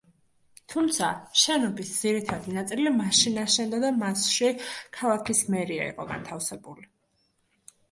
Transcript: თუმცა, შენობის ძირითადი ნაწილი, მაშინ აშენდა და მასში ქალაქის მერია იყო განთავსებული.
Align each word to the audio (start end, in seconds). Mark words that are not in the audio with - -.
თუმცა, 0.73 1.09
შენობის 1.41 1.91
ძირითადი 1.97 2.55
ნაწილი, 2.55 2.87
მაშინ 2.95 3.37
აშენდა 3.43 3.83
და 3.85 3.93
მასში 3.99 4.51
ქალაქის 4.99 5.45
მერია 5.59 5.89
იყო 5.93 6.11
განთავსებული. 6.17 6.91